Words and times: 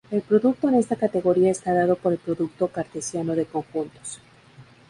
El 0.09 0.23
producto 0.23 0.67
en 0.67 0.73
esta 0.73 0.95
categoría 0.95 1.51
está 1.51 1.75
dado 1.75 1.95
por 1.95 2.11
el 2.11 2.17
producto 2.17 2.69
cartesiano 2.69 3.35
de 3.35 3.45
conjuntos. 3.45 4.19